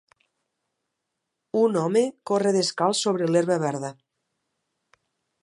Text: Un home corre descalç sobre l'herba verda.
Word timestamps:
Un 1.59 1.77
home 1.81 2.03
corre 2.31 2.55
descalç 2.57 3.03
sobre 3.05 3.29
l'herba 3.35 3.61
verda. 3.67 3.95